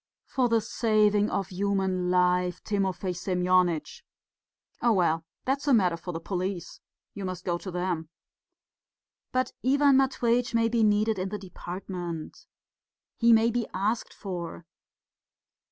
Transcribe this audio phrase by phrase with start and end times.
[0.25, 4.03] "For the saving of human life, Timofey Semyonitch."
[4.81, 6.79] "Oh, well, that's a matter for the police.
[7.13, 8.09] You must go to them."
[9.31, 12.47] "But Ivan Matveitch may be needed in the department.
[13.15, 14.65] He may be asked for."